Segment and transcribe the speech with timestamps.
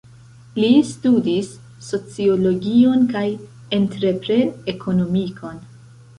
[0.59, 1.51] Li studis
[1.87, 3.23] sociologion kaj
[3.81, 5.63] entrepren-ekonomikon.